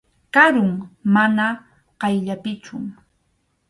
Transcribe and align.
Karum, 0.35 0.71
mana 1.13 1.45
qayllapichu. 2.01 2.75